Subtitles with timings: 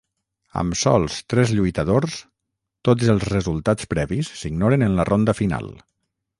[0.61, 2.17] Amb sols tres lluitadors,
[2.89, 5.75] tots els resultats previs s'ignoren en la ronda final.